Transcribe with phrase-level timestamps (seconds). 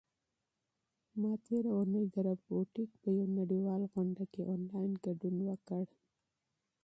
[1.21, 5.85] ما تېره اونۍ د روبوټیک په یوه نړیوال کنفرانس کې آنلاین ګډون وکړ.